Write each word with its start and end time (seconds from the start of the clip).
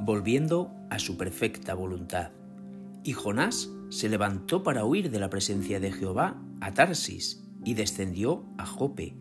volviendo 0.00 0.72
a 0.88 0.98
su 0.98 1.18
perfecta 1.18 1.74
voluntad. 1.74 2.30
Y 3.04 3.12
Jonás 3.12 3.70
se 3.90 4.08
levantó 4.08 4.62
para 4.62 4.84
huir 4.84 5.10
de 5.10 5.18
la 5.18 5.28
presencia 5.28 5.78
de 5.78 5.92
Jehová 5.92 6.40
a 6.60 6.72
Tarsis 6.72 7.44
y 7.64 7.74
descendió 7.74 8.44
a 8.56 8.64
Jope 8.64 9.14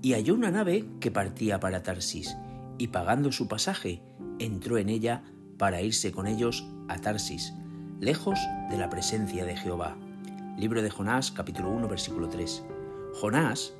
y 0.00 0.14
halló 0.14 0.34
una 0.34 0.50
nave 0.50 0.86
que 1.00 1.10
partía 1.10 1.60
para 1.60 1.82
Tarsis 1.82 2.36
y 2.78 2.88
pagando 2.88 3.30
su 3.30 3.46
pasaje 3.46 4.02
entró 4.38 4.78
en 4.78 4.88
ella 4.88 5.22
para 5.58 5.82
irse 5.82 6.12
con 6.12 6.26
ellos 6.26 6.66
a 6.88 6.98
Tarsis, 6.98 7.52
lejos 8.00 8.38
de 8.70 8.78
la 8.78 8.88
presencia 8.88 9.44
de 9.44 9.56
Jehová. 9.56 9.96
Libro 10.56 10.82
de 10.82 10.90
Jonás 10.90 11.30
capítulo 11.30 11.70
1 11.70 11.88
versículo 11.88 12.28
3. 12.28 12.64
Jonás 13.20 13.74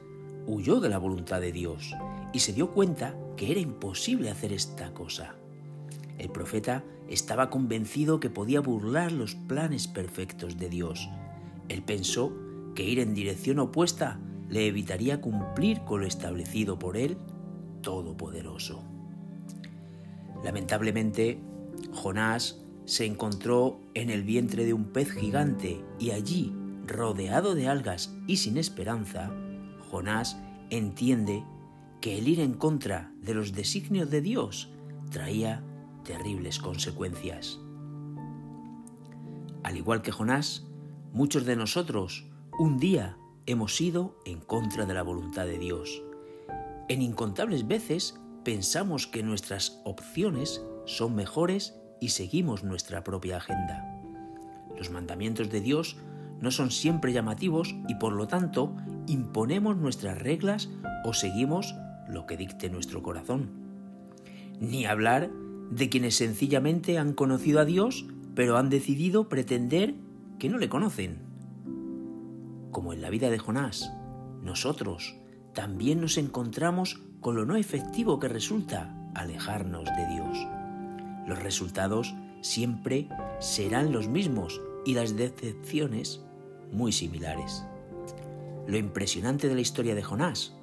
huyó 0.47 0.81
de 0.81 0.91
la 0.91 0.99
voluntad 0.99 1.41
de 1.41 1.53
Dios 1.53 1.95
y 2.33 2.41
se 2.41 2.53
dio 2.53 2.73
cuenta 2.73 3.17
que 3.37 3.51
era 3.51 3.61
imposible 3.61 4.31
hacer 4.31 4.53
esta 4.53 4.93
cosa. 4.93 5.35
El 6.19 6.31
profeta 6.31 6.85
estaba 7.09 7.51
convencido 7.51 8.21
que 8.21 8.31
podía 8.31 8.61
burlar 8.61 9.13
los 9.13 9.35
planes 9.35 9.89
perfectos 9.89 10.57
de 10.59 10.69
Dios. 10.69 11.09
Él 11.69 11.83
pensó 11.83 12.33
que 12.75 12.85
ir 12.85 13.01
en 13.01 13.15
dirección 13.15 13.59
opuesta 13.59 14.19
le 14.49 14.67
evitaría 14.67 15.21
cumplir 15.21 15.81
con 15.85 16.01
lo 16.01 16.07
establecido 16.07 16.79
por 16.79 16.97
Él 16.97 17.17
Todopoderoso. 17.83 18.83
Lamentablemente, 20.45 21.41
Jonás 21.93 22.63
se 22.85 23.07
encontró 23.07 23.81
en 23.95 24.11
el 24.11 24.23
vientre 24.23 24.65
de 24.65 24.73
un 24.73 24.87
pez 24.87 25.11
gigante 25.11 25.85
y 25.99 26.11
allí, 26.11 26.53
rodeado 26.87 27.55
de 27.55 27.69
algas 27.69 28.15
y 28.27 28.39
sin 28.39 28.57
esperanza, 28.57 29.33
Jonás 29.91 30.39
entiende 30.71 31.45
que 32.01 32.19
el 32.19 32.29
ir 32.29 32.41
en 32.41 32.55
contra 32.55 33.13
de 33.21 33.35
los 33.35 33.53
designios 33.53 34.11
de 34.11 34.21
Dios 34.21 34.71
traía 35.11 35.63
terribles 36.03 36.59
consecuencias. 36.59 37.59
Al 39.63 39.77
igual 39.77 40.03
que 40.03 40.13
Jonás, 40.13 40.67
muchos 41.13 41.45
de 41.45 41.57
nosotros 41.57 42.27
un 42.59 42.79
día 42.79 43.17
hemos 43.47 43.81
ido 43.81 44.19
en 44.25 44.41
contra 44.41 44.87
de 44.87 44.95
la 44.95 45.03
voluntad 45.03 45.47
de 45.47 45.59
Dios. 45.59 46.03
En 46.89 47.03
incontables 47.03 47.67
veces 47.67 48.19
pensamos 48.45 49.07
que 49.07 49.23
nuestras 49.23 49.81
opciones 49.85 50.65
son 50.85 51.15
mejores 51.15 51.75
y 52.01 52.11
seguimos 52.11 52.65
nuestra 52.65 53.05
propia 53.05 53.37
agenda. 53.37 54.01
Los 54.77 54.91
mandamientos 54.91 55.51
de 55.51 55.61
Dios 55.61 55.97
no 56.41 56.51
son 56.51 56.71
siempre 56.71 57.13
llamativos 57.13 57.75
y 57.89 57.95
por 57.95 58.13
lo 58.13 58.27
tanto 58.27 58.75
imponemos 59.07 59.77
nuestras 59.77 60.19
reglas 60.19 60.69
o 61.05 61.15
seguimos 61.15 61.75
lo 62.09 62.27
que 62.27 62.37
dicte 62.37 62.69
nuestro 62.69 63.03
corazón. 63.03 63.51
Ni 64.59 64.85
hablar 64.85 65.31
de 65.75 65.89
quienes 65.89 66.17
sencillamente 66.17 66.99
han 66.99 67.15
conocido 67.15 67.61
a 67.61 67.65
Dios 67.65 68.07
pero 68.35 68.57
han 68.57 68.71
decidido 68.71 69.29
pretender 69.29 69.95
que 70.39 70.49
no 70.49 70.59
le 70.59 70.69
conocen. 70.69 71.19
Como 72.71 72.93
en 72.93 73.03
la 73.03 73.11
vida 73.11 73.31
de 73.31 73.39
Jonás, 73.39 73.93
nosotros 74.43 75.17
también 75.53 76.01
nos 76.01 76.17
encontramos 76.17 77.03
con 77.21 77.37
lo 77.37 77.45
no 77.45 77.57
efectivo 77.57 78.19
que 78.19 78.29
resulta 78.29 78.95
alejarnos 79.15 79.85
de 79.85 80.07
Dios. 80.15 80.47
Los 81.27 81.43
resultados 81.43 82.15
siempre 82.41 83.09
serán 83.39 83.93
los 83.93 84.09
mismos 84.09 84.61
y 84.85 84.95
las 84.95 85.17
decepciones 85.17 86.23
muy 86.73 86.93
similares. 86.93 87.65
Lo 88.67 88.79
impresionante 88.79 89.49
de 89.49 89.55
la 89.55 89.61
historia 89.61 89.95
de 89.95 90.03
Jonás 90.03 90.55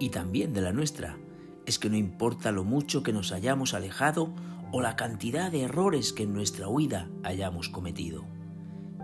y 0.00 0.08
también 0.08 0.52
de 0.54 0.62
la 0.62 0.72
nuestra 0.72 1.18
es 1.66 1.78
que 1.78 1.90
no 1.90 1.96
importa 1.96 2.52
lo 2.52 2.64
mucho 2.64 3.02
que 3.02 3.12
nos 3.12 3.32
hayamos 3.32 3.74
alejado 3.74 4.32
o 4.72 4.80
la 4.80 4.96
cantidad 4.96 5.50
de 5.52 5.62
errores 5.62 6.12
que 6.12 6.24
en 6.24 6.34
nuestra 6.34 6.68
huida 6.68 7.08
hayamos 7.22 7.68
cometido. 7.68 8.24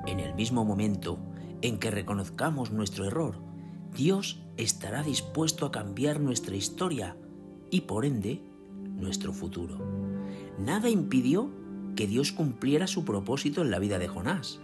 En 0.07 0.21
el 0.21 0.35
mismo 0.35 0.65
momento 0.65 1.19
en 1.63 1.79
que 1.79 1.91
reconozcamos 1.91 2.73
nuestro 2.73 3.05
error, 3.05 3.39
Dios 3.95 4.43
estará 4.57 5.03
dispuesto 5.03 5.67
a 5.67 5.73
cambiar 5.73 6.21
nuestra 6.21 6.57
historia 6.57 7.17
y 7.71 7.83
por 7.83 8.05
ende 8.05 8.43
nuestro 8.83 9.33
futuro. 9.33 9.79
Nada 10.59 10.89
impidió 10.89 11.51
que 11.97 12.07
Dios 12.07 12.33
cumpliera 12.33 12.87
su 12.87 13.05
propósito 13.05 13.63
en 13.63 13.71
la 13.71 13.79
vida 13.79 13.99
de 13.99 14.09
Jonás 14.09 14.61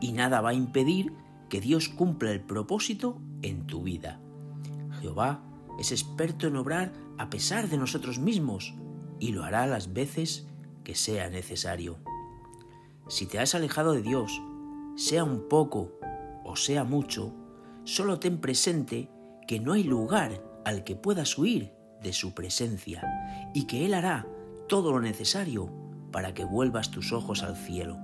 y 0.00 0.12
nada 0.12 0.40
va 0.40 0.50
a 0.50 0.54
impedir 0.54 1.12
que 1.48 1.60
Dios 1.60 1.88
cumpla 1.88 2.30
el 2.30 2.40
propósito 2.40 3.20
en 3.42 3.66
tu 3.66 3.82
vida. 3.82 4.20
Jehová 5.00 5.42
es 5.78 5.92
experto 5.92 6.46
en 6.46 6.56
obrar 6.56 6.92
a 7.18 7.30
pesar 7.30 7.68
de 7.68 7.78
nosotros 7.78 8.18
mismos 8.18 8.74
y 9.18 9.32
lo 9.32 9.44
hará 9.44 9.66
las 9.66 9.92
veces 9.92 10.46
que 10.84 10.94
sea 10.94 11.30
necesario. 11.30 11.98
Si 13.08 13.26
te 13.26 13.38
has 13.38 13.54
alejado 13.54 13.92
de 13.92 14.02
Dios, 14.02 14.40
sea 14.96 15.24
un 15.24 15.48
poco 15.48 15.98
o 16.44 16.56
sea 16.56 16.84
mucho, 16.84 17.32
solo 17.84 18.18
ten 18.18 18.38
presente 18.38 19.08
que 19.46 19.60
no 19.60 19.72
hay 19.72 19.84
lugar 19.84 20.42
al 20.64 20.84
que 20.84 20.96
puedas 20.96 21.38
huir 21.38 21.72
de 22.02 22.12
su 22.12 22.34
presencia 22.34 23.02
y 23.54 23.66
que 23.66 23.86
Él 23.86 23.94
hará 23.94 24.26
todo 24.68 24.92
lo 24.92 25.00
necesario 25.00 25.70
para 26.10 26.34
que 26.34 26.44
vuelvas 26.44 26.90
tus 26.90 27.12
ojos 27.12 27.42
al 27.42 27.56
cielo, 27.56 27.98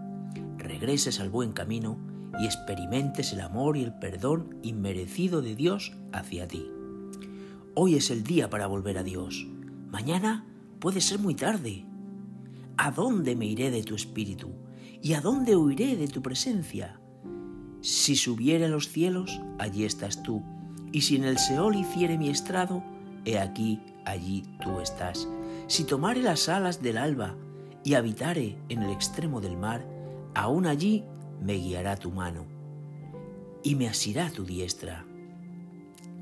regreses 0.59 1.21
al 1.21 1.31
buen 1.31 1.53
camino 1.53 1.99
y 2.39 2.45
experimentes 2.45 3.33
el 3.33 3.41
amor 3.41 3.77
y 3.77 3.83
el 3.83 3.95
perdón 3.95 4.59
inmerecido 4.63 5.43
de 5.43 5.55
Dios 5.55 5.93
hacia 6.13 6.47
ti. 6.47 6.71
Hoy 7.79 7.95
es 7.95 8.11
el 8.11 8.25
día 8.25 8.49
para 8.49 8.69
volver 8.69 8.97
a 8.97 9.03
Dios. 9.03 9.47
Mañana 9.91 10.47
puede 10.79 11.03
ser 11.03 11.19
muy 11.19 11.35
tarde. 11.35 11.85
¿A 12.79 12.91
dónde 12.91 13.37
me 13.37 13.45
iré 13.45 13.71
de 13.71 13.83
tu 13.83 13.95
espíritu? 13.95 14.49
¿Y 15.03 15.13
a 15.13 15.21
dónde 15.21 15.57
huiré 15.57 15.95
de 15.95 16.09
tu 16.09 16.23
presencia? 16.23 16.99
Si 17.83 18.17
subiere 18.17 18.65
a 18.65 18.69
los 18.69 18.89
cielos, 18.89 19.43
allí 19.59 19.85
estás 19.85 20.23
tú, 20.23 20.43
y 20.91 21.03
si 21.03 21.17
en 21.17 21.25
el 21.25 21.37
Seol 21.37 21.77
hiciere 21.77 22.17
mi 22.17 22.31
estrado, 22.31 22.83
he 23.27 23.39
aquí, 23.39 23.79
allí 24.07 24.45
tú 24.63 24.81
estás. 24.81 25.29
Si 25.67 25.85
tomare 25.85 26.23
las 26.23 26.49
alas 26.49 26.81
del 26.81 26.97
alba 26.97 27.37
y 27.85 27.93
habitare 27.93 28.57
en 28.71 28.85
el 28.85 28.91
extremo 28.91 29.43
del 29.43 29.59
mar, 29.59 29.87
aún 30.35 30.67
allí 30.67 31.05
me 31.43 31.53
guiará 31.53 31.97
tu 31.97 32.11
mano 32.11 32.47
y 33.63 33.75
me 33.75 33.87
asirá 33.87 34.31
tu 34.31 34.47
diestra. 34.47 35.05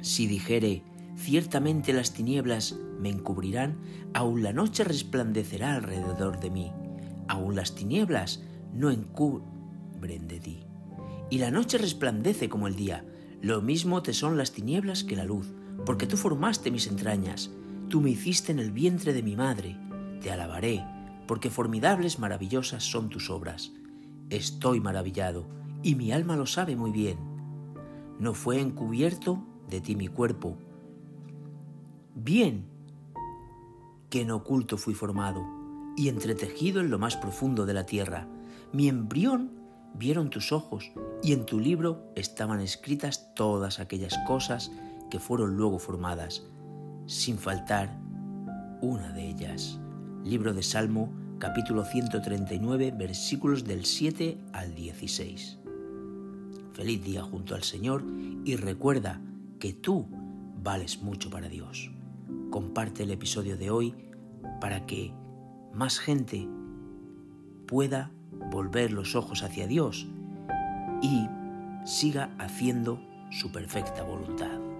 Si 0.01 0.27
dijere, 0.27 0.83
ciertamente 1.17 1.93
las 1.93 2.13
tinieblas 2.13 2.77
me 2.99 3.11
encubrirán, 3.11 3.79
aún 4.13 4.43
la 4.43 4.53
noche 4.53 4.85
resplandecerá 4.85 5.75
alrededor 5.75 6.41
de 6.41 6.51
mí, 6.51 6.73
aún 7.29 7.57
las 7.57 7.75
tinieblas 7.75 8.43
no 8.73 8.91
encubren 8.91 10.29
de 10.29 10.41
ti. 10.41 10.67
Y 11.31 11.39
la 11.39 11.51
noche 11.51 11.79
resplandece 11.79 12.49
como 12.49 12.67
el 12.67 12.77
día, 12.77 13.05
lo 13.41 13.61
mismo 13.61 14.03
te 14.03 14.13
son 14.13 14.37
las 14.37 14.53
tinieblas 14.53 15.05
que 15.05 15.17
la 15.17 15.25
luz, 15.25 15.53
porque 15.85 16.07
tú 16.07 16.17
formaste 16.17 16.71
mis 16.71 16.87
entrañas, 16.87 17.51
tú 17.89 18.01
me 18.01 18.11
hiciste 18.11 18.53
en 18.53 18.59
el 18.59 18.71
vientre 18.71 19.13
de 19.13 19.23
mi 19.23 19.37
madre, 19.37 19.77
te 20.21 20.31
alabaré, 20.31 20.85
porque 21.27 21.51
formidables, 21.51 22.19
maravillosas 22.19 22.85
son 22.85 23.09
tus 23.09 23.31
obras. 23.31 23.73
Estoy 24.31 24.81
maravillado, 24.81 25.47
y 25.83 25.95
mi 25.95 26.13
alma 26.13 26.37
lo 26.37 26.47
sabe 26.47 26.77
muy 26.77 26.91
bien. 26.91 27.19
No 28.19 28.35
fue 28.35 28.61
encubierto 28.61 29.45
de 29.69 29.81
ti 29.81 29.97
mi 29.97 30.09
cuerpo. 30.09 30.57
Bien 32.15 32.65
que 34.09 34.21
en 34.21 34.31
oculto 34.31 34.77
fui 34.77 34.95
formado, 34.95 35.45
y 35.97 36.09
entretejido 36.09 36.81
en 36.81 36.91
lo 36.91 36.99
más 36.99 37.17
profundo 37.17 37.67
de 37.67 37.75
la 37.75 37.87
tierra. 37.87 38.29
Mi 38.73 38.89
embrión 38.89 39.51
vieron 39.95 40.31
tus 40.31 40.53
ojos, 40.53 40.93
y 41.23 41.33
en 41.33 41.45
tu 41.45 41.59
libro 41.59 42.13
estaban 42.15 42.61
escritas 42.61 43.35
todas 43.35 43.81
aquellas 43.81 44.17
cosas 44.27 44.71
que 45.11 45.19
fueron 45.19 45.57
luego 45.57 45.81
formadas, 45.81 46.45
sin 47.07 47.39
faltar 47.39 47.99
una 48.81 49.13
de 49.13 49.31
ellas. 49.31 49.81
Libro 50.25 50.55
de 50.55 50.63
Salmo, 50.63 51.13
capítulo 51.41 51.85
139, 51.85 52.93
versículos 52.97 53.65
del 53.65 53.85
7 53.85 54.39
al 54.53 54.75
16. 54.75 55.59
Feliz 56.73 57.05
día 57.05 57.23
junto 57.23 57.57
al 57.57 57.65
Señor 57.65 58.05
y 58.45 58.55
recuerda 58.57 59.21
que 59.59 59.73
tú 59.73 60.07
vales 60.63 61.03
mucho 61.03 61.31
para 61.31 61.49
Dios. 61.49 61.91
Comparte 62.55 63.03
el 63.03 63.11
episodio 63.11 63.57
de 63.57 63.69
hoy 63.73 63.97
para 64.61 64.87
que 64.87 65.13
más 65.73 65.99
gente 65.99 66.49
pueda 67.67 68.13
volver 68.53 68.93
los 68.93 69.17
ojos 69.17 69.43
hacia 69.43 69.67
Dios 69.67 70.07
y 71.03 71.27
siga 71.85 72.33
haciendo 72.39 73.01
su 73.33 73.51
perfecta 73.51 74.05
voluntad. 74.05 74.74